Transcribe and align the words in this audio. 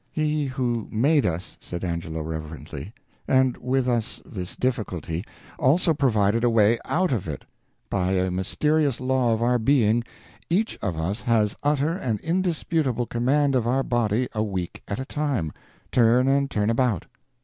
"He 0.11 0.45
who 0.47 0.87
made 0.89 1.27
us," 1.27 1.59
said 1.61 1.83
Angelo 1.83 2.21
reverently, 2.21 2.91
"and 3.27 3.55
with 3.57 3.87
us 3.87 4.19
this 4.25 4.55
difficulty, 4.55 5.23
also 5.59 5.93
provided 5.93 6.43
a 6.43 6.49
way 6.49 6.79
out 6.85 7.11
of 7.11 7.27
it. 7.27 7.45
By 7.87 8.13
a 8.13 8.31
mysterious 8.31 8.99
law 8.99 9.31
of 9.31 9.43
our 9.43 9.59
being, 9.59 10.03
each 10.49 10.75
of 10.81 10.97
us 10.97 11.21
has 11.21 11.55
utter 11.61 11.91
and 11.95 12.19
indisputable 12.21 13.05
command 13.05 13.55
of 13.55 13.67
our 13.67 13.83
body 13.83 14.27
a 14.33 14.41
week 14.41 14.81
at 14.87 14.97
a 14.97 15.05
time, 15.05 15.51
turn 15.91 16.27
and 16.27 16.49
turn 16.49 16.71
about." 16.71 17.05